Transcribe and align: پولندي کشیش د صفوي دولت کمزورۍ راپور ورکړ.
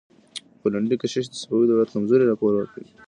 پولندي 0.59 0.95
کشیش 1.01 1.25
د 1.29 1.33
صفوي 1.41 1.65
دولت 1.67 1.89
کمزورۍ 1.93 2.25
راپور 2.27 2.51
ورکړ. 2.55 2.81